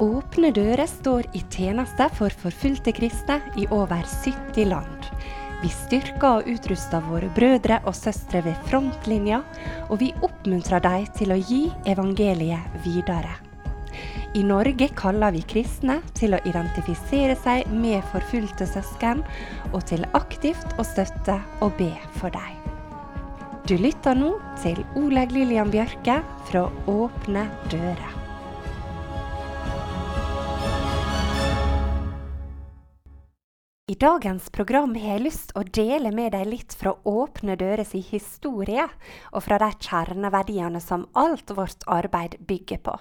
Åpne 0.00 0.48
dører 0.56 0.86
står 0.88 1.26
i 1.36 1.42
tjeneste 1.52 2.06
for 2.16 2.32
forfulgte 2.32 2.94
kristne 2.96 3.36
i 3.60 3.66
over 3.68 4.00
70 4.24 4.70
land. 4.70 5.10
Vi 5.60 5.68
styrker 5.68 6.38
og 6.38 6.48
utruster 6.48 7.04
våre 7.04 7.28
brødre 7.36 7.82
og 7.84 7.92
søstre 7.98 8.40
ved 8.48 8.56
frontlinja, 8.70 9.42
og 9.92 10.00
vi 10.00 10.14
oppmuntrer 10.24 10.80
dem 10.80 11.04
til 11.20 11.36
å 11.36 11.40
gi 11.44 11.66
evangeliet 11.92 12.80
videre. 12.86 13.49
I 14.30 14.44
Norge 14.46 14.86
kaller 14.94 15.32
vi 15.34 15.40
kristne 15.42 15.96
til 16.14 16.36
å 16.36 16.38
identifisere 16.46 17.34
seg 17.42 17.66
med 17.74 17.98
forfulgte 18.12 18.68
søsken, 18.70 19.24
og 19.74 19.82
til 19.90 20.06
aktivt 20.14 20.76
å 20.78 20.86
støtte 20.86 21.34
og 21.66 21.74
be 21.80 21.90
for 22.20 22.30
dem. 22.30 22.60
Du 23.66 23.74
lytter 23.74 24.14
nå 24.14 24.36
til 24.62 24.78
Oleg 24.98 25.34
Lillian 25.34 25.74
Bjørke 25.74 26.20
fra 26.46 26.64
Åpne 26.86 27.44
dører. 27.74 28.16
I 33.90 33.98
dagens 33.98 34.46
program 34.54 34.94
har 34.94 35.16
jeg 35.16 35.26
lyst 35.26 35.54
å 35.58 35.66
dele 35.66 36.14
med 36.14 36.36
deg 36.38 36.46
litt 36.46 36.78
fra 36.78 36.94
Åpne 37.02 37.58
dører 37.58 37.96
i 37.98 38.06
historie, 38.12 38.86
og 39.34 39.42
fra 39.42 39.58
de 39.58 39.74
kjerneverdiene 39.74 40.78
som 40.78 41.08
alt 41.18 41.50
vårt 41.50 41.82
arbeid 41.90 42.38
bygger 42.46 42.86
på. 42.86 43.00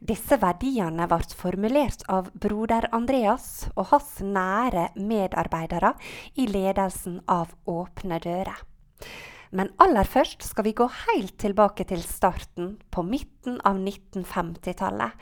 Disse 0.00 0.38
verdiene 0.40 1.06
ble 1.10 1.36
formulert 1.36 2.06
av 2.08 2.30
broder 2.32 2.88
Andreas 2.96 3.68
og 3.74 3.90
hans 3.92 4.18
nære 4.24 4.90
medarbeidere 4.96 5.92
i 6.40 6.46
ledelsen 6.48 7.20
av 7.28 7.52
Åpne 7.68 8.20
dører. 8.24 8.64
Men 9.50 9.72
aller 9.82 10.06
først 10.06 10.44
skal 10.46 10.64
vi 10.68 10.76
gå 10.78 10.86
helt 10.86 11.34
tilbake 11.42 11.84
til 11.90 12.02
starten, 12.06 12.76
på 12.90 13.02
midten 13.02 13.58
av 13.66 13.80
1950-tallet, 13.82 15.16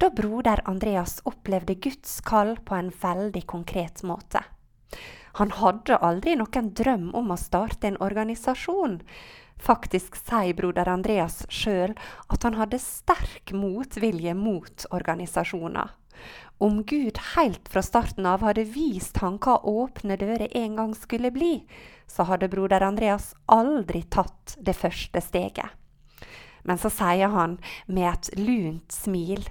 da 0.00 0.08
broder 0.08 0.64
Andreas 0.70 1.18
opplevde 1.28 1.76
Guds 1.76 2.16
kall 2.24 2.56
på 2.64 2.78
en 2.78 2.88
veldig 3.02 3.44
konkret 3.50 4.00
måte. 4.08 4.40
Han 5.38 5.50
hadde 5.58 5.98
aldri 5.98 6.36
noen 6.38 6.70
drøm 6.78 7.08
om 7.18 7.32
å 7.34 7.40
starte 7.40 7.90
en 7.90 8.00
organisasjon. 8.04 9.00
Faktisk 9.60 10.16
sier 10.18 10.54
broder 10.56 10.88
Andreas 10.90 11.44
sjøl 11.48 11.94
at 12.28 12.46
han 12.46 12.58
hadde 12.58 12.80
sterk 12.82 13.54
motvilje 13.56 14.34
mot 14.36 14.86
organisasjoner. 14.90 15.92
Om 16.58 16.82
Gud 16.86 17.18
helt 17.34 17.68
fra 17.68 17.82
starten 17.82 18.26
av 18.30 18.44
hadde 18.46 18.66
vist 18.70 19.18
han 19.22 19.40
hva 19.42 19.58
Åpne 19.66 20.16
dører 20.20 20.52
en 20.54 20.76
gang 20.78 20.92
skulle 20.94 21.32
bli, 21.34 21.64
så 22.06 22.26
hadde 22.28 22.50
broder 22.52 22.84
Andreas 22.86 23.32
aldri 23.50 24.04
tatt 24.06 24.54
det 24.60 24.76
første 24.78 25.20
steget. 25.24 25.74
Men 26.64 26.80
så 26.80 26.88
sier 26.92 27.32
han 27.34 27.58
med 27.86 28.08
et 28.12 28.30
lunt 28.40 28.94
smil 28.94 29.44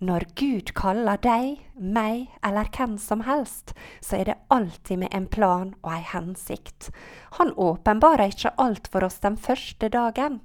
når 0.00 0.24
Gud 0.38 0.70
kaller 0.76 1.20
deg, 1.20 1.58
meg 1.76 2.30
eller 2.46 2.68
hvem 2.72 2.96
som 3.00 3.24
helst, 3.26 3.74
så 4.00 4.16
er 4.20 4.30
det 4.30 4.38
alltid 4.48 5.02
med 5.02 5.12
en 5.16 5.26
plan 5.28 5.74
og 5.82 5.90
ei 5.92 6.00
hensikt. 6.08 6.88
Han 7.36 7.52
åpenbarer 7.52 8.32
ikke 8.32 8.54
alt 8.56 8.88
for 8.88 9.04
oss 9.04 9.20
den 9.20 9.36
første 9.36 9.90
dagen. 9.92 10.40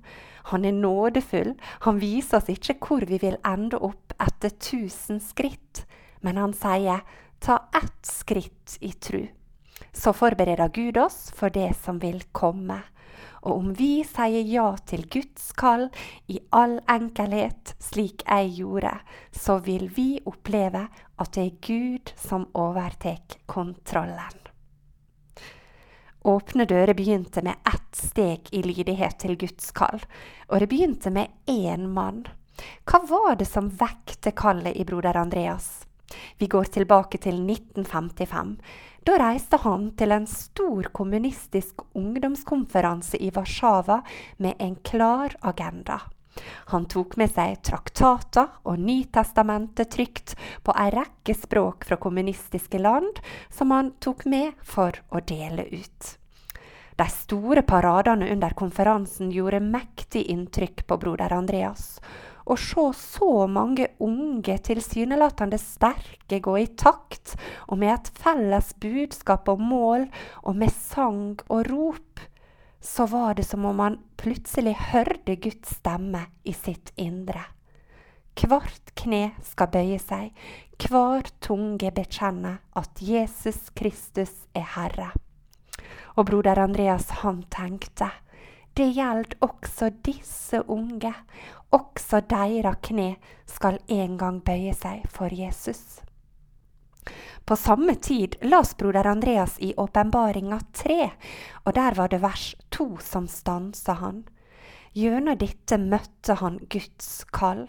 Han 0.52 0.67
er 0.67 0.76
nådefull, 0.76 1.56
han 1.88 2.02
viser 2.03 2.42
oss 2.42 2.52
ikke 2.52 2.76
hvor 2.83 3.08
vi 3.08 3.22
vil 3.23 3.39
ende 3.48 3.80
opp 3.80 4.14
etter 4.22 4.52
tusen 4.59 5.23
skritt, 5.23 5.86
men 6.20 6.38
han 6.38 6.53
sier 6.53 7.06
ta 7.39 7.61
ett 7.80 8.11
skritt 8.11 8.76
i 8.83 8.92
tru. 8.92 9.23
Så 9.95 10.11
forbereder 10.16 10.67
Gud 10.76 11.00
oss 11.00 11.31
for 11.36 11.50
det 11.50 11.72
som 11.80 12.02
vil 12.03 12.22
komme. 12.36 12.81
Og 13.45 13.59
om 13.59 13.73
vi 13.77 13.99
sier 14.07 14.47
ja 14.49 14.71
til 14.89 15.05
Guds 15.13 15.51
kall 15.57 15.88
i 16.27 16.39
all 16.55 16.79
enkelhet, 16.89 17.75
slik 17.79 18.25
jeg 18.25 18.55
gjorde, 18.57 18.95
så 19.31 19.59
vil 19.65 19.86
vi 19.93 20.15
oppleve 20.25 20.87
at 21.21 21.36
det 21.37 21.45
er 21.45 21.59
Gud 21.67 22.14
som 22.17 22.49
overtar 22.58 23.21
kontrollen. 23.45 24.42
Åpne 26.25 26.65
dører 26.65 26.97
begynte 26.97 27.43
med 27.45 27.61
ett 27.70 27.99
steg 27.99 28.49
i 28.49 28.64
lydighet 28.65 29.20
til 29.21 29.36
Guds 29.37 29.70
kall, 29.77 30.02
og 30.49 30.59
det 30.59 30.71
begynte 30.71 31.14
med 31.14 31.30
én 31.45 31.86
mann. 31.86 32.23
Hva 32.89 33.03
var 33.05 33.36
det 33.37 33.45
som 33.45 33.70
vekte 33.70 34.33
kallet 34.33 34.73
i 34.73 34.87
broder 34.89 35.20
Andreas? 35.21 35.86
Vi 36.37 36.47
går 36.49 36.64
tilbake 36.73 37.21
til 37.21 37.37
1955. 37.45 38.58
Da 39.05 39.20
reiste 39.21 39.60
han 39.61 39.92
til 39.99 40.10
en 40.16 40.23
stor 40.26 40.88
kommunistisk 40.98 41.83
ungdomskonferanse 41.93 43.20
i 43.21 43.30
Warszawa 43.36 43.99
med 44.42 44.55
en 44.60 44.76
klar 44.82 45.36
agenda. 45.45 45.99
Han 46.73 46.88
tok 46.89 47.14
med 47.21 47.30
seg 47.32 47.60
traktater 47.64 48.49
og 48.65 48.82
Nytestamentet 48.82 49.94
trygt 49.94 50.33
på 50.65 50.73
ei 50.82 50.89
rekke 50.95 51.36
språk 51.38 51.86
fra 51.86 51.99
kommunistiske 52.02 52.82
land, 52.82 53.21
som 53.54 53.71
han 53.71 53.94
tok 54.02 54.26
med 54.26 54.58
for 54.65 54.98
å 55.14 55.21
dele 55.21 55.67
ut. 55.70 56.15
De 56.98 57.08
store 57.11 57.61
paradene 57.61 58.32
under 58.33 58.58
konferansen 58.58 59.30
gjorde 59.32 59.61
mektig 59.61 60.26
inntrykk 60.33 60.88
på 60.89 60.98
broder 60.98 61.38
Andreas, 61.38 61.99
å 62.45 62.58
se 62.60 62.86
så 62.98 63.48
mange 63.50 63.88
unge, 64.04 64.58
tilsynelatende 64.67 65.58
sterke 65.61 66.39
gå 66.44 66.58
i 66.61 66.67
takt, 66.78 67.33
og 67.67 67.82
med 67.82 67.94
et 67.95 68.11
felles 68.22 68.73
budskap 68.82 69.50
og 69.50 69.64
mål, 69.64 70.08
og 70.45 70.61
med 70.61 70.73
sang 70.73 71.39
og 71.50 71.66
rop, 71.72 72.23
så 72.86 73.08
var 73.10 73.33
det 73.33 73.48
som 73.50 73.66
om 73.66 73.82
han 73.82 73.98
plutselig 74.22 74.76
hørte 74.92 75.38
Guds 75.42 75.80
stemme 75.80 76.28
i 76.45 76.54
sitt 76.54 76.94
indre. 77.02 77.48
Hvert 78.36 78.92
kne 79.00 79.32
skal 79.48 79.72
bøye 79.73 79.98
seg, 79.98 80.33
hver 80.86 81.26
tunge 81.42 81.89
bekjenne 81.95 82.58
at 82.77 83.02
Jesus 83.02 83.72
Kristus 83.73 84.33
er 84.54 84.67
Herre. 84.76 85.14
Og 86.20 86.27
broder 86.30 86.60
Andreas, 86.62 87.10
han 87.23 87.42
tenkte, 87.50 88.12
det 88.76 88.89
gjelder 88.92 89.38
også 89.45 89.89
disse 90.04 90.60
unge, 90.67 91.14
også 91.75 92.23
deres 92.30 92.81
kne 92.87 93.15
skal 93.49 93.80
en 93.91 94.17
gang 94.17 94.41
bøye 94.45 94.73
seg 94.77 95.05
for 95.11 95.33
Jesus. 95.33 96.02
På 97.45 97.55
samme 97.55 97.95
tid 97.95 98.36
las 98.41 98.73
broder 98.77 99.05
Andreas 99.08 99.59
i 99.59 99.73
Åpenbaringa 99.77 100.59
3, 100.73 101.11
og 101.65 101.75
der 101.77 101.93
var 101.93 102.09
det 102.09 102.21
vers 102.23 102.55
2 102.73 102.87
som 102.97 103.27
stansa 103.30 103.93
han. 103.99 104.23
Gjennom 104.95 105.37
dette 105.37 105.77
møtte 105.77 106.39
han 106.39 106.58
Guds 106.71 107.25
kall. 107.35 107.67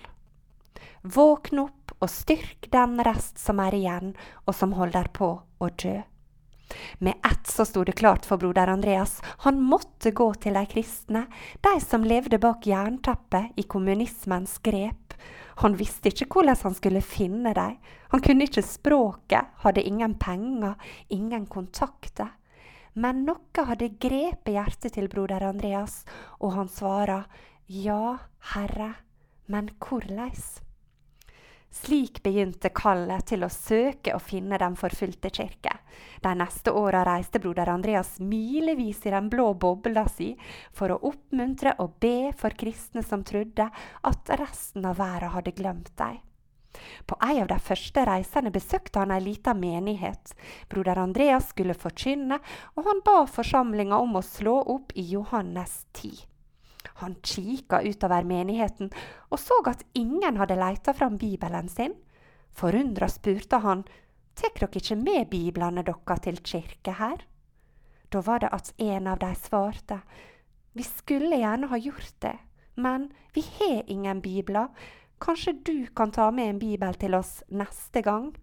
Våkn 1.02 1.60
opp 1.66 1.92
og 2.00 2.08
styrk 2.10 2.70
den 2.72 3.00
rest 3.04 3.40
som 3.42 3.60
er 3.60 3.76
igjen, 3.76 4.14
og 4.46 4.56
som 4.56 4.72
holder 4.78 5.10
på 5.12 5.28
å 5.36 5.68
dø. 5.82 5.98
Med 6.98 7.14
ett 7.24 7.46
så 7.46 7.64
sto 7.64 7.84
det 7.84 7.96
klart 7.98 8.26
for 8.26 8.40
broder 8.42 8.68
Andreas, 8.68 9.20
han 9.44 9.60
måtte 9.62 10.10
gå 10.10 10.28
til 10.34 10.56
de 10.58 10.64
kristne, 10.66 11.26
de 11.60 11.74
som 11.80 12.04
levde 12.04 12.38
bak 12.42 12.66
jernteppet 12.66 13.56
i 13.56 13.62
kommunismens 13.62 14.58
grep. 14.58 15.14
Han 15.62 15.76
visste 15.78 16.10
ikke 16.12 16.28
hvordan 16.32 16.58
han 16.62 16.74
skulle 16.76 17.04
finne 17.04 17.54
dem. 17.56 17.78
Han 18.12 18.22
kunne 18.22 18.44
ikke 18.44 18.64
språket, 18.64 19.54
hadde 19.62 19.82
ingen 19.82 20.18
penger, 20.20 20.74
ingen 21.08 21.46
kontakter. 21.46 22.34
Men 22.96 23.24
noe 23.28 23.64
hadde 23.68 23.94
grepet 24.00 24.54
hjertet 24.54 24.94
til 24.96 25.08
broder 25.12 25.44
Andreas, 25.48 26.02
og 26.40 26.54
han 26.56 26.70
svarer, 26.72 27.26
Ja, 27.66 28.18
Herre, 28.52 28.92
men 29.50 29.72
korleis? 29.82 30.65
Slik 31.70 32.22
begynte 32.22 32.70
kallet 32.74 33.26
til 33.28 33.44
å 33.44 33.50
søke 33.52 34.14
og 34.16 34.22
finne 34.24 34.58
den 34.58 34.76
forfulgte 34.78 35.30
kirke. 35.30 35.74
De 36.22 36.32
neste 36.38 36.72
åra 36.72 37.02
reiste 37.06 37.40
broder 37.42 37.68
Andreas 37.72 38.16
milevis 38.20 39.04
i 39.06 39.12
den 39.12 39.28
blå 39.32 39.52
bobla 39.54 40.06
si 40.08 40.32
for 40.74 40.94
å 40.94 41.00
oppmuntre 41.10 41.76
og 41.82 41.98
be 42.00 42.32
for 42.38 42.56
kristne 42.56 43.04
som 43.04 43.24
trodde 43.26 43.68
at 44.10 44.32
resten 44.40 44.86
av 44.88 44.98
verden 45.00 45.34
hadde 45.36 45.54
glemt 45.56 45.92
dem. 45.98 46.22
På 47.06 47.16
en 47.22 47.42
av 47.42 47.48
de 47.48 47.58
første 47.62 48.04
reisene 48.04 48.52
besøkte 48.52 49.00
han 49.00 49.14
ei 49.14 49.22
lita 49.24 49.54
menighet. 49.56 50.34
Broder 50.68 51.00
Andreas 51.00 51.50
skulle 51.52 51.76
forkynne, 51.76 52.40
og 52.76 52.88
han 52.88 53.02
ba 53.06 53.22
forsamlinga 53.30 53.98
om 54.02 54.18
å 54.18 54.24
slå 54.24 54.58
opp 54.76 54.92
i 54.94 55.06
Johannes 55.14 55.84
10. 55.92 56.26
Han 57.02 57.16
kikka 57.22 57.82
utover 57.82 58.24
menigheten 58.24 58.90
og 59.30 59.40
så 59.40 59.58
at 59.66 59.84
ingen 59.94 60.36
hadde 60.40 60.58
leita 60.58 60.94
fram 60.96 61.18
bibelen 61.18 61.68
sin. 61.68 61.94
Forundra 62.50 63.08
spurte 63.12 63.60
han, 63.60 63.84
tek 64.36 64.60
dere 64.60 64.80
ikke 64.80 64.98
med 65.00 65.30
biblene 65.30 65.84
deres 65.84 66.22
til 66.24 66.40
kirke 66.40 66.96
her? 67.00 67.24
Da 68.12 68.22
var 68.22 68.40
det 68.40 68.52
at 68.54 68.72
en 68.78 69.06
av 69.10 69.18
de 69.18 69.32
svarte, 69.34 70.00
vi 70.72 70.84
skulle 70.84 71.40
gjerne 71.40 71.68
ha 71.72 71.78
gjort 71.80 72.14
det, 72.22 72.36
men 72.76 73.10
vi 73.34 73.42
har 73.58 73.82
ingen 73.86 74.20
bibler, 74.22 74.68
kanskje 75.20 75.56
du 75.64 75.86
kan 75.96 76.12
ta 76.12 76.30
med 76.30 76.48
en 76.50 76.58
bibel 76.60 76.94
til 76.94 77.16
oss 77.16 77.42
neste 77.48 78.02
gang? 78.04 78.34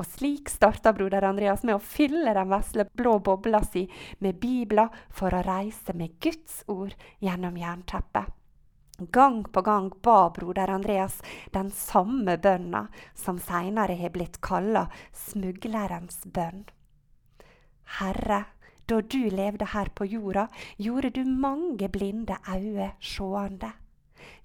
Og 0.00 0.06
slik 0.08 0.48
starta 0.48 0.92
broder 0.96 1.24
Andreas 1.28 1.64
med 1.68 1.76
å 1.76 1.82
fylle 1.84 2.32
den 2.32 2.48
vesle 2.52 2.86
blå 2.96 3.18
bobla 3.20 3.60
si 3.66 3.84
med 4.24 4.38
bibler 4.40 4.88
for 5.12 5.34
å 5.34 5.42
reise 5.44 5.92
med 5.96 6.16
Guds 6.20 6.62
ord 6.72 6.94
gjennom 7.20 7.58
jernteppet. 7.60 8.30
Gang 9.10 9.42
på 9.44 9.62
gang 9.62 9.90
ba 10.02 10.30
broder 10.30 10.70
Andreas 10.70 11.20
den 11.50 11.70
samme 11.70 12.36
bønna 12.38 12.86
som 13.14 13.38
seinere 13.40 13.96
har 13.98 14.12
blitt 14.14 14.40
kalla 14.40 14.86
smuglerens 15.12 16.22
bønn. 16.24 16.64
Herre, 17.98 18.44
da 18.86 19.00
du 19.00 19.30
levde 19.30 19.66
her 19.72 19.90
på 19.94 20.06
jorda, 20.06 20.46
gjorde 20.76 21.10
du 21.10 21.24
mange 21.24 21.88
blinde 21.88 22.36
øyne 22.48 22.92
sjående. 23.00 23.72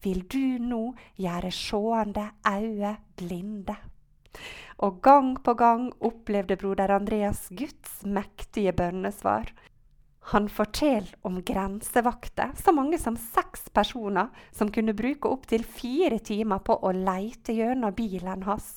Vil 0.04 0.24
du 0.28 0.58
nå 0.64 0.82
gjøre 1.22 1.52
sjående 1.54 2.32
øyne 2.48 2.96
blinde? 3.18 3.76
Og 4.78 5.00
gang 5.02 5.34
på 5.42 5.56
gang 5.58 5.88
opplevde 6.06 6.58
broder 6.62 6.92
Andreas 6.94 7.48
Guds 7.50 8.04
mektige 8.06 8.76
bønnesvar. 8.78 9.50
Han 10.34 10.50
forteller 10.52 11.16
om 11.26 11.40
grensevakter, 11.42 12.52
så 12.60 12.74
mange 12.76 13.00
som 13.00 13.16
seks 13.18 13.70
personer, 13.74 14.28
som 14.52 14.70
kunne 14.72 14.94
bruke 14.94 15.32
opptil 15.32 15.64
fire 15.64 16.20
timer 16.20 16.60
på 16.68 16.76
å 16.84 16.92
leite 16.94 17.56
gjennom 17.56 17.96
bilen 17.96 18.44
hans. 18.46 18.76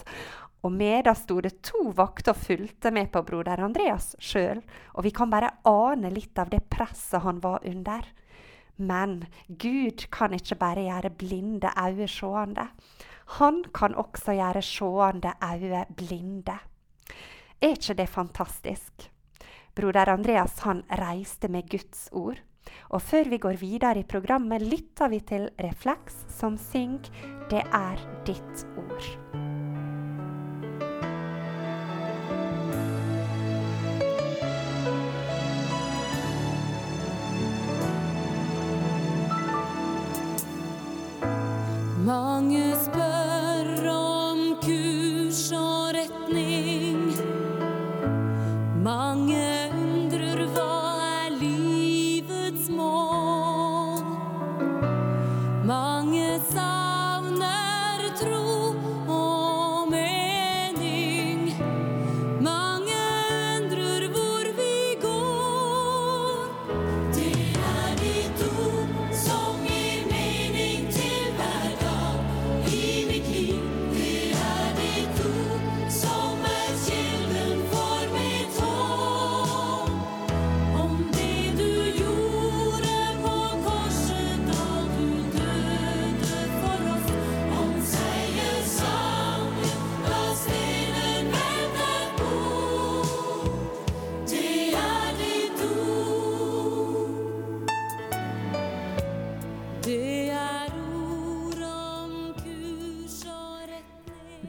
Og 0.63 0.73
med 0.73 1.05
da 1.09 1.15
sto 1.17 1.41
det 1.45 1.59
to 1.67 1.91
vakter 1.97 2.33
og 2.33 2.45
fulgte 2.47 2.93
med 2.95 3.11
på 3.13 3.25
broder 3.27 3.61
Andreas 3.65 4.15
sjøl, 4.23 4.63
og 4.95 5.05
vi 5.05 5.13
kan 5.17 5.33
bare 5.33 5.53
ane 5.69 6.13
litt 6.15 6.39
av 6.39 6.53
det 6.53 6.63
presset 6.71 7.25
han 7.27 7.43
var 7.45 7.67
under. 7.67 8.07
Men 8.81 9.25
Gud 9.49 10.07
kan 10.15 10.33
ikke 10.37 10.57
bare 10.61 10.87
gjøre 10.87 11.13
blinde 11.19 11.73
øyne 11.77 12.09
seende. 12.09 12.71
Han 13.39 13.63
kan 13.75 13.95
også 13.95 14.35
gjøre 14.35 14.63
sjående 14.65 15.35
øyne 15.45 15.85
blinde. 15.97 16.59
Er 17.61 17.77
ikke 17.77 17.95
det 17.95 18.09
fantastisk? 18.09 19.11
Broder 19.75 20.11
Andreas 20.11 20.59
han 20.65 20.83
reiste 20.91 21.49
med 21.49 21.69
Guds 21.71 22.09
ord. 22.13 22.41
Og 22.91 23.03
før 23.03 23.31
vi 23.31 23.39
går 23.39 23.61
videre 23.61 24.01
i 24.01 24.09
programmet, 24.09 24.63
lytter 24.63 25.09
vi 25.09 25.21
til 25.21 25.49
Refleks, 25.59 26.27
som 26.29 26.59
synger 26.59 27.11
'Det 27.51 27.63
er 27.73 27.97
ditt 28.27 28.67
ord'. 28.77 29.50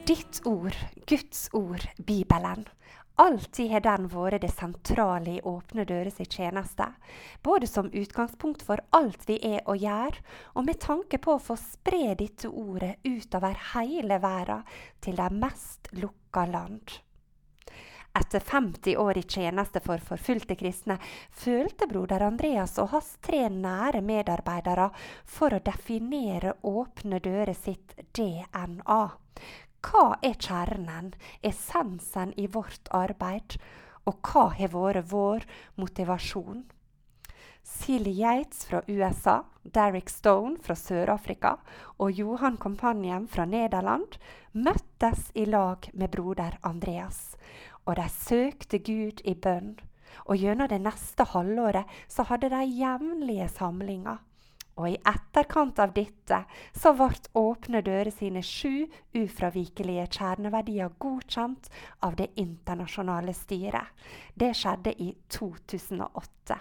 Ditt 0.06 0.40
ord, 0.44 0.74
Guds 1.06 1.48
ord, 1.52 1.88
Bibelen. 1.96 2.68
Alltid 3.14 3.70
har 3.70 3.84
den 3.84 4.08
vært 4.10 4.42
det 4.42 4.50
sentrale 4.50 5.36
i 5.36 5.42
Åpne 5.46 5.84
dører 5.86 6.10
sin 6.10 6.26
tjeneste, 6.26 6.88
både 7.46 7.68
som 7.70 7.90
utgangspunkt 7.92 8.64
for 8.66 8.82
alt 8.98 9.22
vi 9.28 9.36
er 9.46 9.62
og 9.62 9.78
gjør, 9.78 10.18
og 10.58 10.66
med 10.66 10.80
tanke 10.82 11.22
på 11.22 11.36
å 11.36 11.44
få 11.44 11.54
spre 11.60 12.16
dette 12.18 12.50
ordet 12.50 12.96
utover 13.06 13.54
hele 13.76 14.18
verden 14.18 14.66
til 15.06 15.22
de 15.22 15.30
mest 15.38 15.92
lukka 15.94 16.48
land. 16.50 16.98
Etter 18.12 18.40
50 18.40 18.98
år 18.98 19.22
i 19.22 19.22
tjeneste 19.22 19.80
for 19.80 20.02
forfulgte 20.02 20.58
kristne 20.58 20.98
følte 21.30 21.86
broder 21.88 22.26
Andreas 22.26 22.74
og 22.82 22.90
hans 22.92 23.14
tre 23.24 23.46
nære 23.48 24.02
medarbeidere 24.04 24.90
for 25.24 25.54
å 25.54 25.62
definere 25.64 26.58
Åpne 26.68 27.22
dører 27.24 27.54
sitt 27.56 27.94
DNA. 28.12 29.02
Hva 29.82 30.16
er 30.22 30.36
kjernen, 30.38 31.12
essensen 31.42 32.32
i 32.38 32.46
vårt 32.46 32.88
arbeid, 32.94 33.58
og 34.06 34.20
hva 34.26 34.48
har 34.54 34.70
vært 34.72 35.10
vår 35.10 35.44
motivasjon? 35.78 36.62
Silly 37.62 38.10
Yates 38.10 38.64
fra 38.66 38.82
USA, 38.88 39.42
Derek 39.62 40.10
Stone 40.10 40.58
fra 40.62 40.74
Sør-Afrika 40.74 41.56
og 41.98 42.10
Johan 42.18 42.56
Kompanjen 42.58 43.28
fra 43.30 43.46
Nederland 43.46 44.18
møttes 44.52 45.30
i 45.38 45.46
lag 45.46 45.86
med 45.94 46.10
broder 46.10 46.58
Andreas, 46.66 47.36
og 47.86 47.96
de 47.98 48.08
søkte 48.10 48.82
Gud 48.82 49.22
i 49.24 49.34
bønn. 49.34 49.76
Og 50.26 50.36
gjennom 50.42 50.68
det 50.68 50.82
neste 50.82 51.24
halvåret 51.30 51.88
så 52.10 52.26
hadde 52.28 52.50
de 52.52 52.66
jevnlige 52.66 53.48
samlinger. 53.54 54.18
Og 54.80 54.88
i 54.88 54.96
etterkant 54.96 55.78
av 55.82 55.92
dette 55.92 56.38
så 56.72 56.92
ble 56.96 57.10
Åpne 57.36 57.82
dører 57.84 58.10
sine 58.14 58.42
sju 58.44 58.86
ufravikelige 59.14 60.06
kjerneverdier 60.16 60.94
godkjent 61.02 61.68
av 62.06 62.16
det 62.16 62.30
internasjonale 62.40 63.34
styret. 63.36 63.92
Det 64.34 64.52
skjedde 64.56 64.94
i 65.02 65.10
2008. 65.28 66.58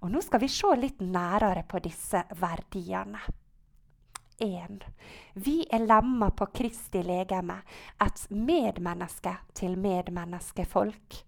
Og 0.00 0.12
nå 0.14 0.22
skal 0.24 0.40
vi 0.40 0.48
se 0.52 0.72
litt 0.78 1.02
nærere 1.04 1.66
på 1.68 1.82
disse 1.84 2.22
verdiene. 2.40 3.20
1. 4.38 4.84
Vi 5.34 5.56
er 5.66 5.82
lemmer 5.82 6.30
på 6.30 6.46
Kristi 6.54 7.02
legeme, 7.02 7.58
et 7.98 8.22
medmenneske 8.30 9.34
til 9.52 9.74
medmenneskefolk. 9.82 11.18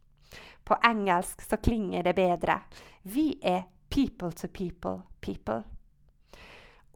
På 0.65 0.79
engelsk 0.87 1.43
så 1.43 1.59
klinger 1.59 2.07
det 2.07 2.15
bedre. 2.15 2.61
Vi 3.03 3.35
er 3.43 3.67
people 3.91 4.31
to 4.31 4.47
people 4.47 5.01
people. 5.21 5.80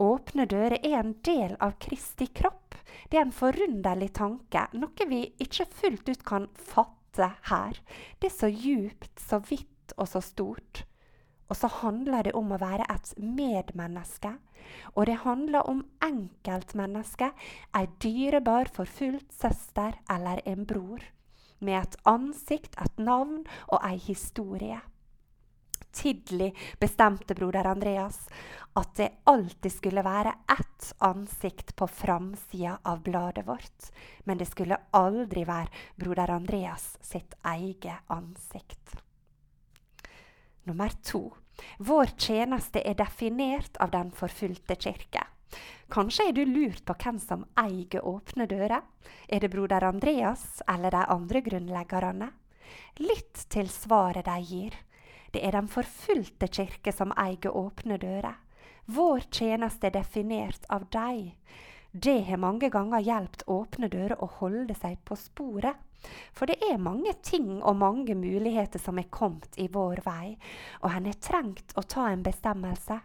Åpne 0.02 0.46
dører 0.50 0.80
er 0.82 0.96
en 0.98 1.12
del 1.22 1.54
av 1.62 1.76
Kristi 1.82 2.26
kropp. 2.26 2.74
Det 3.10 3.18
er 3.18 3.26
en 3.26 3.34
forunderlig 3.34 4.10
tanke, 4.16 4.66
noe 4.74 5.06
vi 5.06 5.20
ikke 5.42 5.68
fullt 5.70 6.08
ut 6.08 6.24
kan 6.26 6.48
fatte 6.58 7.30
her. 7.50 7.78
Det 8.18 8.30
er 8.30 8.34
så 8.34 8.50
djupt, 8.50 9.12
så 9.20 9.38
vidt 9.38 9.94
og 9.96 10.08
så 10.10 10.22
stort. 10.24 10.82
Og 11.46 11.58
så 11.60 11.68
handler 11.70 12.26
det 12.26 12.34
om 12.34 12.50
å 12.50 12.58
være 12.58 12.86
et 12.90 13.12
medmenneske. 13.20 14.32
Og 14.96 15.06
det 15.06 15.20
handler 15.22 15.68
om 15.70 15.84
enkeltmennesket, 16.02 17.36
ei 17.76 17.86
dyrebar 18.02 18.72
forfulgt 18.74 19.30
søster 19.36 20.00
eller 20.10 20.40
en 20.48 20.64
bror. 20.66 21.04
Med 21.60 21.82
et 21.82 21.96
ansikt, 22.08 22.74
et 22.80 22.98
navn 22.98 23.44
og 23.68 23.78
ei 23.84 23.98
historie. 24.00 24.80
Tidlig 25.94 26.50
bestemte 26.80 27.34
broder 27.34 27.66
Andreas 27.70 28.28
at 28.74 28.96
det 28.98 29.10
alltid 29.30 29.72
skulle 29.72 30.02
være 30.02 30.32
ett 30.50 30.88
ansikt 30.98 31.76
på 31.76 31.86
framsida 31.86 32.78
av 32.82 33.02
bladet 33.02 33.46
vårt. 33.46 33.90
Men 34.24 34.38
det 34.38 34.48
skulle 34.50 34.80
aldri 34.90 35.44
være 35.46 35.70
broder 35.96 36.30
Andreas 36.34 36.96
sitt 37.00 37.34
eget 37.44 38.10
ansikt. 38.10 38.96
Nummer 40.64 40.90
to. 41.02 41.28
Vår 41.78 42.16
tjeneste 42.18 42.82
er 42.82 42.98
definert 42.98 43.76
av 43.78 43.90
Den 43.94 44.10
forfulgte 44.10 44.74
kirke. 44.74 45.22
Kanskje 45.92 46.28
er 46.28 46.34
du 46.34 46.42
lurt 46.48 46.82
på 46.88 46.96
hvem 46.98 47.20
som 47.22 47.44
eier 47.60 48.02
Åpne 48.02 48.48
dører? 48.50 48.82
Er 49.28 49.44
det 49.44 49.52
broder 49.52 49.84
Andreas 49.86 50.62
eller 50.66 50.90
de 50.90 51.04
andre 51.14 51.44
grunnleggerne? 51.44 52.32
Lytt 52.98 53.44
til 53.52 53.68
svaret 53.70 54.26
de 54.26 54.38
gir. 54.42 54.74
Det 55.34 55.42
er 55.42 55.50
Den 55.50 55.66
forfulgte 55.66 56.46
kirke 56.46 56.92
som 56.94 57.10
eier 57.18 57.50
Åpne 57.50 57.96
dører. 57.98 58.36
Vår 58.86 59.24
tjeneste 59.34 59.88
er 59.88 59.94
definert 59.96 60.66
av 60.70 60.84
deg. 60.94 61.32
Det 61.90 62.20
har 62.28 62.38
mange 62.38 62.68
ganger 62.70 63.02
hjulpet 63.02 63.42
Åpne 63.50 63.88
dører 63.90 64.22
å 64.22 64.28
holde 64.38 64.76
seg 64.78 65.00
på 65.02 65.16
sporet. 65.18 65.80
For 66.36 66.46
det 66.46 66.60
er 66.62 66.78
mange 66.78 67.16
ting 67.26 67.48
og 67.62 67.80
mange 67.80 68.14
muligheter 68.14 68.78
som 68.78 69.00
er 69.02 69.10
kommet 69.10 69.58
i 69.58 69.66
vår 69.72 70.04
vei, 70.04 70.36
og 70.82 70.94
han 70.94 71.08
har 71.10 71.18
trengt 71.18 71.74
å 71.74 71.82
ta 71.82 72.04
en 72.12 72.22
bestemmelse. 72.22 73.00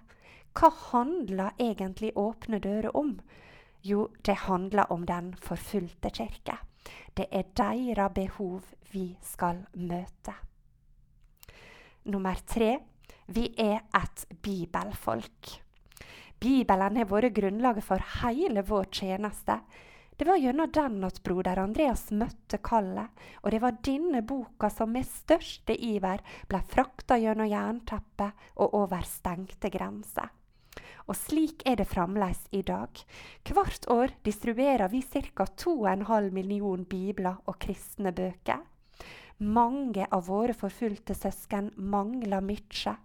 Hva 0.53 0.69
handler 0.91 1.57
egentlig 1.57 2.11
Åpne 2.13 2.59
dører 2.61 2.93
om? 2.93 3.15
Jo, 3.81 4.09
det 4.21 4.37
handler 4.45 4.91
om 4.93 5.07
den 5.09 5.33
forfulgte 5.41 6.13
kirke. 6.13 6.59
Det 7.17 7.25
er 7.31 7.49
deres 7.57 8.13
behov 8.13 8.69
vi 8.91 9.15
skal 9.23 9.65
møte. 9.73 10.37
Nummer 12.09 12.39
tre 12.45 12.79
vi 13.29 13.43
er 13.61 13.83
et 13.93 14.21
bibelfolk. 14.41 15.49
Bibelen 16.41 16.95
har 16.97 17.09
vært 17.11 17.35
grunnlaget 17.35 17.85
for 17.85 18.01
hele 18.23 18.63
vår 18.65 18.87
tjeneste. 18.97 19.59
Det 20.17 20.25
var 20.25 20.39
gjennom 20.41 20.71
den 20.73 21.03
at 21.05 21.19
broder 21.23 21.61
Andreas 21.61 22.07
møtte 22.09 22.57
kallet, 22.65 23.13
og 23.43 23.53
det 23.53 23.59
var 23.61 23.77
denne 23.85 24.23
boka 24.25 24.71
som 24.73 24.89
med 24.95 25.05
største 25.05 25.75
iver 25.77 26.23
ble 26.49 26.63
frakta 26.71 27.19
gjennom 27.21 27.51
jernteppet 27.51 28.49
og 28.57 28.73
over 28.81 29.05
stengte 29.05 29.69
grenser. 29.69 30.33
Og 31.05 31.13
slik 31.17 31.61
er 31.69 31.77
det 31.77 31.87
fremdeles 31.91 32.41
i 32.49 32.63
dag. 32.65 32.89
Hvert 33.45 33.85
år 33.93 34.17
distribuerer 34.25 34.89
vi 34.89 35.05
ca. 35.05 35.45
2,5 35.45 36.33
million 36.33 36.89
bibler 36.89 37.37
og 37.45 37.61
kristne 37.61 38.11
bøker. 38.15 38.65
Mange 39.39 40.07
av 40.11 40.25
våre 40.27 40.53
forfulgte 40.53 41.15
søsken 41.15 41.71
mangler 41.75 42.41
mykje. 42.43 42.95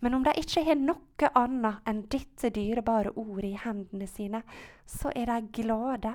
Men 0.00 0.14
om 0.14 0.22
de 0.22 0.34
ikke 0.38 0.62
har 0.66 0.78
noe 0.78 1.30
annet 1.38 1.88
enn 1.88 2.04
dette 2.12 2.52
dyrebare 2.54 3.14
ordet 3.18 3.48
i 3.50 3.58
hendene 3.64 4.06
sine, 4.06 4.42
så 4.86 5.10
er 5.16 5.26
de 5.32 5.62
glade. 5.62 6.12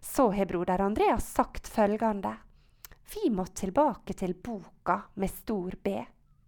Så 0.00 0.28
har 0.36 0.46
broder 0.46 0.84
Andreas 0.84 1.26
sagt 1.34 1.68
følgende. 1.68 2.36
Vi 3.10 3.30
må 3.34 3.48
tilbake 3.58 4.14
til 4.14 4.36
boka 4.38 5.00
med 5.14 5.30
stor 5.34 5.74
B. 5.82 5.98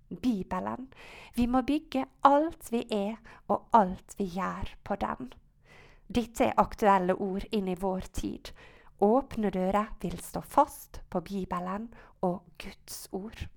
Bibelen. 0.08 0.92
Vi 1.34 1.46
må 1.46 1.62
bygge 1.66 2.04
alt 2.28 2.68
vi 2.70 2.84
er 2.92 3.16
og 3.48 3.66
alt 3.72 4.14
vi 4.18 4.28
gjør 4.36 4.76
på 4.84 4.98
den. 5.00 5.32
Dette 6.06 6.50
er 6.50 6.60
aktuelle 6.60 7.16
ord 7.16 7.48
inn 7.50 7.70
i 7.72 7.78
vår 7.80 8.06
tid. 8.12 8.52
Åpne 9.02 9.50
dører 9.50 9.90
vil 10.02 10.14
stå 10.22 10.44
fast 10.46 11.00
på 11.10 11.20
Bibelen 11.26 11.88
og 12.22 12.44
Guds 12.62 13.08
ord. 13.12 13.48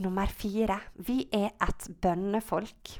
Nummer 0.00 0.26
fire. 0.32 0.78
Vi 0.96 1.26
er 1.32 1.52
et 1.60 1.88
bønnefolk. 2.00 2.94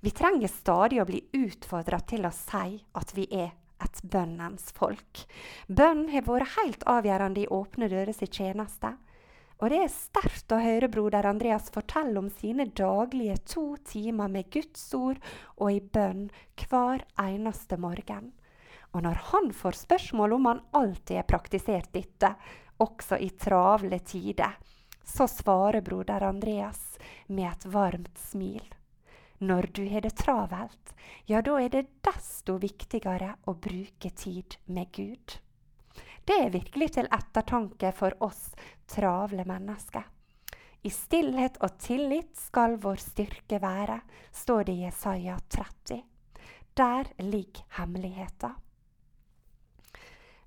Vi 0.00 0.12
trenger 0.14 0.52
stadig 0.52 1.00
å 1.02 1.08
bli 1.08 1.24
utfordra 1.34 1.98
til 2.06 2.28
å 2.28 2.34
si 2.34 2.76
at 2.94 3.16
vi 3.16 3.26
er 3.34 3.50
et 3.82 3.98
bønnens 4.06 4.70
folk. 4.76 5.24
Bønn 5.66 6.06
har 6.12 6.24
vært 6.28 6.54
helt 6.54 6.86
avgjørende 6.86 7.42
i 7.42 7.50
Åpne 7.50 7.90
dører 7.90 8.14
sin 8.14 8.30
tjeneste. 8.30 8.94
Og 9.56 9.72
det 9.72 9.82
er 9.82 9.92
sterkt 9.92 10.52
å 10.52 10.60
høre 10.60 10.90
broder 10.92 11.26
Andreas 11.26 11.70
fortelle 11.72 12.20
om 12.20 12.28
sine 12.30 12.68
daglige 12.76 13.38
to 13.48 13.68
timer 13.88 14.28
med 14.30 14.50
Guds 14.52 14.86
ord 14.94 15.18
og 15.56 15.70
i 15.72 15.80
bønn 15.80 16.28
hver 16.60 17.06
eneste 17.22 17.78
morgen. 17.80 18.34
Og 18.96 19.02
når 19.04 19.18
han 19.28 19.50
får 19.52 19.76
spørsmål 19.76 20.32
om 20.38 20.46
han 20.48 20.60
alltid 20.78 21.18
har 21.18 21.28
praktisert 21.28 21.90
dette, 21.92 22.30
også 22.80 23.18
i 23.20 23.28
travle 23.36 23.98
tider, 24.00 24.56
så 25.04 25.26
svarer 25.28 25.84
broder 25.84 26.24
Andreas 26.24 26.96
med 27.26 27.50
et 27.50 27.66
varmt 27.68 28.18
smil. 28.18 28.64
Når 29.38 29.68
du 29.76 29.82
har 29.92 30.00
det 30.00 30.14
travelt, 30.16 30.94
ja, 31.28 31.42
da 31.44 31.58
er 31.60 31.68
det 31.68 31.84
desto 32.08 32.56
viktigere 32.56 33.34
å 33.44 33.52
bruke 33.52 34.10
tid 34.16 34.56
med 34.72 34.88
Gud. 34.96 35.36
Det 36.24 36.40
er 36.46 36.54
virkelig 36.56 36.94
til 36.96 37.12
ettertanke 37.12 37.92
for 37.94 38.16
oss 38.24 38.48
travle 38.88 39.44
mennesker. 39.44 40.08
I 40.82 40.90
stillhet 40.90 41.60
og 41.60 41.76
tillit 41.84 42.32
skal 42.40 42.80
vår 42.80 43.02
styrke 43.02 43.60
være, 43.60 44.00
står 44.32 44.64
det 44.64 44.80
i 44.80 44.84
Jesaja 44.86 45.36
30. 45.52 46.00
Der 46.76 47.12
ligger 47.20 47.68
hemmeligheten. 47.76 48.62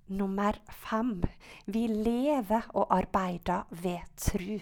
Nummer 0.09 0.55
fem. 0.89 1.21
Vi 1.65 1.87
lever 1.87 2.65
og 2.73 2.89
arbeider 2.89 3.67
ved 3.69 3.99
tru. 4.17 4.57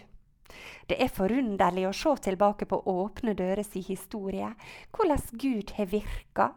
Det 0.88 0.98
er 1.00 1.12
forunderlig 1.12 1.86
å 1.88 1.94
se 1.96 2.12
tilbake 2.26 2.68
på 2.68 2.80
Åpne 2.92 3.32
dører 3.38 3.64
si 3.64 3.80
historie, 3.88 4.50
hvordan 4.92 5.40
Gud 5.40 5.72
har 5.78 5.88
virka 5.92 6.50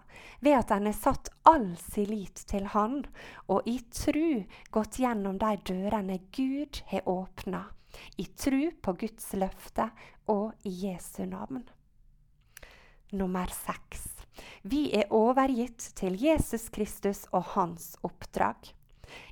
ved 0.43 0.57
at 0.59 0.73
en 0.75 0.89
har 0.91 0.97
satt 0.99 1.31
all 1.47 1.69
sin 1.79 2.11
lit 2.11 2.43
til 2.51 2.67
Han, 2.75 3.05
og 3.47 3.69
i 3.71 3.77
tru 3.95 4.43
gått 4.75 4.99
gjennom 4.99 5.39
de 5.39 5.53
dørene 5.71 6.19
Gud 6.35 6.83
har 6.91 7.07
åpna, 7.07 7.63
i 8.19 8.27
tru 8.27 8.73
på 8.83 8.97
Guds 9.05 9.31
løfte 9.39 9.87
og 10.35 10.67
i 10.67 10.75
Jesu 10.89 11.23
navn. 11.31 11.63
Nummer 13.15 13.55
seks. 13.55 14.09
Vi 14.63 14.89
er 14.99 15.11
overgitt 15.15 15.93
til 15.99 16.19
Jesus 16.19 16.69
Kristus 16.75 17.27
og 17.31 17.55
hans 17.55 17.93
oppdrag. 18.07 18.75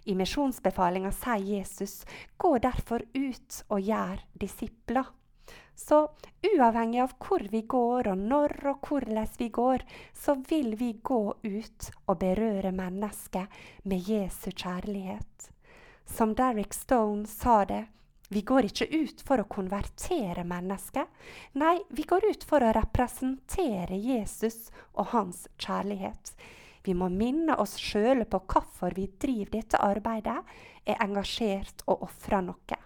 I 0.05 0.15
misjonsbefalinga 0.19 1.13
sier 1.13 1.45
Jesus, 1.59 2.05
gå 2.37 2.57
derfor 2.59 3.05
ut 3.15 3.63
og 3.69 3.81
gjør 3.81 4.25
disipler. 4.41 5.11
Så 5.79 6.01
uavhengig 6.43 7.01
av 7.05 7.13
hvor 7.23 7.45
vi 7.53 7.61
går, 7.63 8.09
og 8.11 8.19
når 8.19 8.55
og 8.73 8.89
hvordan 8.89 9.29
vi 9.39 9.49
går, 9.55 9.85
så 10.13 10.35
vil 10.49 10.75
vi 10.77 10.93
gå 11.03 11.21
ut 11.43 11.91
og 12.07 12.19
berøre 12.19 12.73
mennesker 12.75 13.47
med 13.85 14.11
Jesu 14.11 14.51
kjærlighet. 14.51 15.51
Som 16.05 16.35
Derrick 16.35 16.75
Stone 16.75 17.27
sa 17.31 17.63
det, 17.65 17.85
vi 18.29 18.43
går 18.43 18.69
ikke 18.69 18.89
ut 18.93 19.23
for 19.25 19.41
å 19.41 19.49
konvertere 19.49 20.45
mennesker. 20.45 21.07
Nei, 21.57 21.79
vi 21.89 22.05
går 22.05 22.27
ut 22.29 22.45
for 22.45 22.65
å 22.65 22.75
representere 22.77 23.97
Jesus 23.97 24.69
og 24.93 25.15
hans 25.15 25.47
kjærlighet. 25.57 26.35
Vi 26.89 26.95
må 26.97 27.11
minne 27.13 27.53
oss 27.61 27.75
sjøle 27.77 28.25
på 28.25 28.39
hvorfor 28.49 28.95
vi 28.97 29.03
driver 29.21 29.59
dette 29.59 29.81
arbeidet, 29.85 30.39
er 30.89 31.03
engasjert 31.05 31.83
og 31.85 32.07
ofrer 32.07 32.41
noe. 32.47 32.79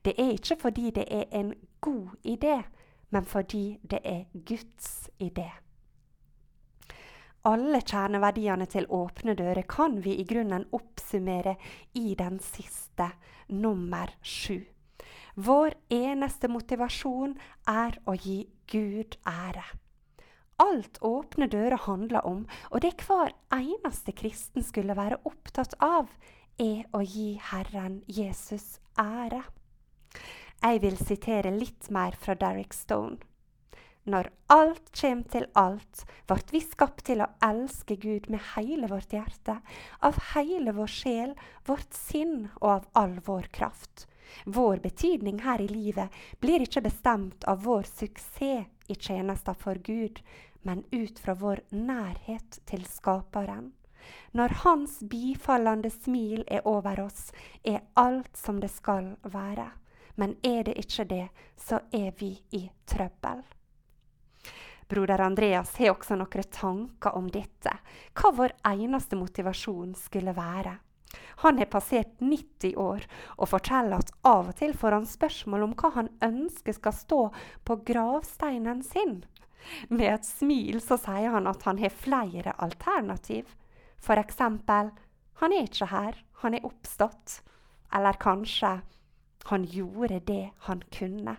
Det 0.00 0.14
er 0.16 0.30
ikke 0.32 0.56
fordi 0.62 0.94
det 0.96 1.04
er 1.12 1.28
en 1.36 1.50
god 1.84 2.14
idé, 2.24 2.56
men 3.12 3.28
fordi 3.28 3.76
det 3.84 4.00
er 4.00 4.24
Guds 4.32 5.10
idé. 5.20 5.50
Alle 7.44 7.82
kjerneverdiene 7.84 8.64
til 8.72 8.88
Åpne 8.88 9.36
dører 9.36 9.68
kan 9.68 10.00
vi 10.00 10.16
i 10.16 10.24
grunnen 10.24 10.64
oppsummere 10.72 11.58
i 12.00 12.16
den 12.16 12.40
siste, 12.40 13.10
nummer 13.52 14.08
sju. 14.24 14.62
Vår 15.36 15.76
eneste 15.92 16.48
motivasjon 16.48 17.36
er 17.68 18.00
å 18.08 18.16
gi 18.16 18.46
Gud 18.72 19.20
ære. 19.28 19.68
Alt 20.62 20.98
Åpne 21.02 21.48
dører 21.50 21.80
handler 21.86 22.26
om, 22.26 22.44
og 22.70 22.82
det 22.84 22.94
hver 23.02 23.32
eneste 23.54 24.14
kristen 24.14 24.62
skulle 24.62 24.94
være 24.94 25.18
opptatt 25.26 25.74
av, 25.82 26.10
er 26.62 26.84
å 26.94 27.02
gi 27.02 27.34
Herren 27.50 28.02
Jesus 28.06 28.78
ære. 29.00 29.42
Jeg 30.62 30.80
vil 30.84 30.96
sitere 30.96 31.50
litt 31.50 31.90
mer 31.90 32.14
fra 32.16 32.36
Derrick 32.38 32.72
Stone. 32.72 33.18
Når 34.04 34.28
alt 34.52 34.90
kjem 34.92 35.22
til 35.32 35.46
alt, 35.58 36.04
vart 36.28 36.52
vi 36.52 36.60
skapt 36.62 37.06
til 37.08 37.24
å 37.24 37.30
elske 37.42 37.96
Gud 37.96 38.28
med 38.30 38.42
hele 38.52 38.88
vårt 38.90 39.16
hjerte, 39.16 39.58
av 40.04 40.20
hele 40.34 40.74
vår 40.76 40.92
sjel, 40.92 41.32
vårt 41.66 41.96
sinn 41.96 42.50
og 42.60 42.68
av 42.76 42.90
all 43.00 43.16
vår 43.24 43.48
kraft. 43.56 44.06
Vår 44.44 44.82
betydning 44.84 45.40
her 45.44 45.60
i 45.60 45.68
livet 45.70 46.12
blir 46.40 46.62
ikke 46.64 46.84
bestemt 46.84 47.48
av 47.48 47.64
vår 47.64 47.88
suksess 47.88 48.68
i 48.88 48.94
tjenesta 48.94 49.54
for 49.54 49.74
Gud, 49.74 50.20
men 50.62 50.84
ut 50.92 51.18
fra 51.18 51.34
vår 51.34 51.60
nærhet 51.70 52.60
til 52.66 52.84
Skaperen. 52.88 53.72
Når 54.32 54.48
Hans 54.64 54.98
bifallende 55.10 55.90
smil 55.90 56.44
er 56.46 56.66
over 56.68 57.00
oss, 57.06 57.32
er 57.64 57.84
alt 57.94 58.36
som 58.36 58.60
det 58.60 58.70
skal 58.72 59.14
være. 59.22 59.70
Men 60.16 60.36
er 60.42 60.62
det 60.68 60.76
ikke 60.78 61.04
det, 61.10 61.28
så 61.56 61.80
er 61.92 62.12
vi 62.18 62.34
i 62.52 62.68
trøbbel. 62.86 63.42
Broder 64.88 65.20
Andreas 65.24 65.76
har 65.80 65.94
også 65.94 66.16
noen 66.20 66.50
tanker 66.52 67.16
om 67.16 67.30
dette, 67.32 67.72
hva 68.14 68.32
vår 68.36 68.52
eneste 68.68 69.16
motivasjon 69.16 69.94
skulle 69.98 70.36
være. 70.36 70.76
Han 71.44 71.58
har 71.58 71.70
passert 71.72 72.20
90 72.20 72.76
år 72.80 73.06
og 73.36 73.50
forteller 73.52 74.02
at 74.02 74.12
av 74.26 74.50
og 74.52 74.58
til 74.58 74.74
får 74.76 74.98
han 74.98 75.08
spørsmål 75.08 75.68
om 75.68 75.76
hva 75.78 75.92
han 75.98 76.10
ønsker 76.24 76.76
skal 76.76 76.96
stå 76.96 77.20
på 77.64 77.78
gravsteinen 77.90 78.82
sin. 78.86 79.22
Med 79.88 80.10
et 80.12 80.28
smil 80.28 80.80
så 80.84 80.98
sier 81.00 81.32
han 81.34 81.48
at 81.50 81.64
han 81.68 81.80
har 81.80 81.94
flere 81.94 82.56
alternativ. 82.58 83.48
For 83.96 84.20
eksempel 84.20 84.92
han 85.40 85.52
er 85.52 85.66
ikke 85.66 85.90
her, 85.90 86.20
han 86.44 86.54
er 86.54 86.66
oppstått. 86.68 87.40
Eller 87.94 88.20
kanskje 88.20 88.78
han 89.50 89.64
gjorde 89.64 90.20
det 90.20 90.50
han 90.66 90.82
kunne. 90.92 91.36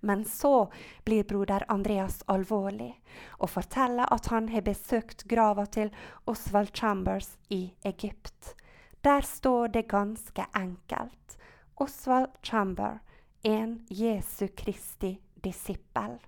Men 0.00 0.24
så 0.24 0.72
blir 1.04 1.24
broder 1.28 1.64
Andreas 1.68 2.22
alvorlig 2.26 2.94
og 3.38 3.50
forteller 3.52 4.08
at 4.08 4.30
han 4.32 4.48
har 4.48 4.64
besøkt 4.64 5.26
grava 5.28 5.66
til 5.66 5.92
Oswald 6.30 6.72
Chambers 6.76 7.34
i 7.48 7.66
Egypt. 7.84 8.54
Der 9.02 9.20
står 9.20 9.68
det 9.68 9.82
ganske 9.82 10.46
enkelt. 10.52 11.38
Oswald 11.74 12.28
Chamber, 12.42 12.98
en 13.42 13.86
Jesu 13.88 14.48
Kristi 14.48 15.20
disippel. 15.34 16.18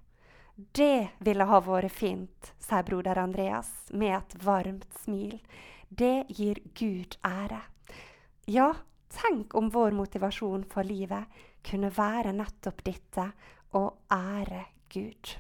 Det 0.57 1.09
ville 1.19 1.45
ha 1.45 1.61
vært 1.61 1.93
fint, 1.93 2.53
sier 2.57 2.87
broder 2.89 3.21
Andreas 3.21 3.69
med 3.93 4.15
et 4.17 4.37
varmt 4.45 4.89
smil. 5.03 5.37
Det 5.89 6.25
gir 6.33 6.63
Gud 6.73 7.19
ære. 7.29 7.61
Ja, 8.49 8.71
tenk 9.13 9.55
om 9.55 9.69
vår 9.69 9.93
motivasjon 9.93 10.65
for 10.65 10.89
livet 10.89 11.29
kunne 11.69 11.93
være 11.93 12.33
nettopp 12.33 12.81
dette, 12.89 13.29
å 13.77 13.85
ære 14.13 14.65
Gud. 14.93 15.37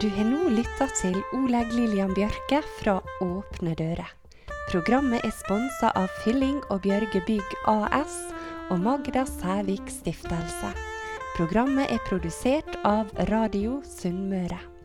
Du 0.00 0.10
har 0.12 0.26
nå 0.28 0.50
lytta 0.52 0.90
til 0.98 1.14
Oleg 1.32 1.70
Lillian 1.72 2.10
Bjørke 2.12 2.58
fra 2.76 2.98
Åpne 3.24 3.72
dører. 3.78 4.10
Programmet 4.68 5.24
er 5.24 5.32
sponsa 5.32 5.88
av 5.96 6.12
Fylling 6.20 6.58
og 6.68 6.82
Bjørge 6.84 7.22
Bygg 7.24 7.56
AS 7.72 8.18
og 8.68 8.84
Magda 8.84 9.24
Sævik 9.24 9.88
Stiftelse. 9.88 10.74
Programmet 11.38 11.88
er 11.88 12.04
produsert 12.10 12.76
av 12.84 13.08
Radio 13.32 13.80
Sunnmøre. 13.88 14.75